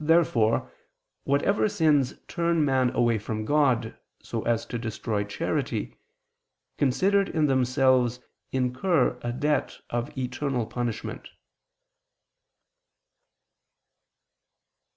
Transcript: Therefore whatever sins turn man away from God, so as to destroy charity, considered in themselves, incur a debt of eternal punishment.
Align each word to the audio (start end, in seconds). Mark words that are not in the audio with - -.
Therefore 0.00 0.72
whatever 1.22 1.68
sins 1.68 2.14
turn 2.26 2.64
man 2.64 2.90
away 2.90 3.18
from 3.20 3.44
God, 3.44 3.96
so 4.20 4.42
as 4.42 4.66
to 4.66 4.80
destroy 4.80 5.22
charity, 5.22 5.96
considered 6.76 7.28
in 7.28 7.46
themselves, 7.46 8.18
incur 8.50 9.16
a 9.22 9.32
debt 9.32 9.78
of 9.90 10.10
eternal 10.18 10.66
punishment. 10.66 11.28